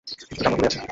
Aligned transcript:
কিছুটা 0.07 0.35
চামড়া 0.37 0.57
পুড়ে 0.57 0.67
আছে! 0.69 0.79